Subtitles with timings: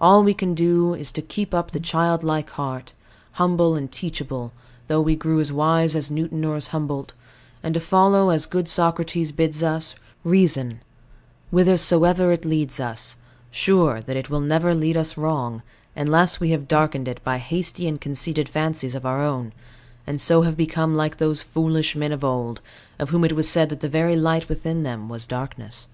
[0.00, 2.92] All we can do is, to keep up the childlike heart,
[3.34, 4.50] humble and teachable,
[4.88, 7.12] though we grew as wise as Newton or as Humboldt;
[7.62, 9.94] and to follow, as good Socrates bids us,
[10.24, 10.80] Reason
[11.52, 13.16] whithersoever it leads us,
[13.52, 15.62] sure that it will never lead us wrong,
[15.94, 19.52] unless we have darkened it by hasty and conceited fancies of our own,
[20.04, 22.60] and so have become like those foolish men of old,
[22.98, 25.86] of whom it was said that the very light within them was darkness.